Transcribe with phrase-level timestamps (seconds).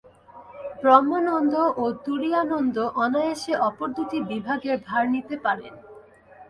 [0.79, 1.53] ব্রহ্মানন্দ
[1.77, 5.73] ও তুরীয়ানন্দ অনায়াসে অপর দুটি বিভাগের ভার নিতে পারেন।